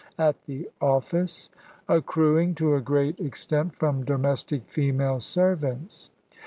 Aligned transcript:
at 0.17 0.45
the 0.45 0.67
office; 0.81 1.51
accruing 1.87 2.55
to 2.55 2.73
a 2.73 2.81
great 2.81 3.19
extent 3.19 3.75
from 3.75 4.03
domestic 4.03 4.67
female 4.67 5.19
servants. 5.19 6.09